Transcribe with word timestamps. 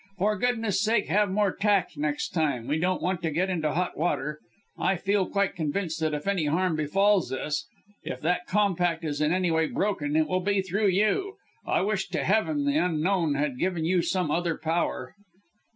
For 0.17 0.35
goodness 0.35 0.81
sake 0.83 1.09
have 1.09 1.29
more 1.29 1.55
tact 1.55 1.95
another 1.95 2.17
time, 2.33 2.65
we 2.65 2.79
don't 2.79 3.03
want 3.03 3.21
to 3.21 3.29
get 3.29 3.51
into 3.51 3.71
hot 3.73 3.95
water. 3.95 4.39
I 4.75 4.95
feel 4.95 5.29
quite 5.29 5.53
convinced 5.55 5.99
that 5.99 6.15
if 6.15 6.27
any 6.27 6.45
harm 6.47 6.75
befalls 6.75 7.31
us 7.31 7.67
if 8.01 8.19
that 8.21 8.47
compact 8.47 9.03
is 9.03 9.21
in 9.21 9.31
any 9.31 9.51
way 9.51 9.67
broken 9.67 10.15
it 10.15 10.27
will 10.27 10.39
be 10.41 10.63
through 10.63 10.87
you. 10.87 11.35
I 11.67 11.81
wish 11.81 12.07
to 12.09 12.23
heaven 12.23 12.65
the 12.65 12.77
Unknown 12.83 13.35
had 13.35 13.59
given 13.59 13.85
you 13.85 14.01
some 14.01 14.31
other 14.31 14.57
power." 14.57 15.13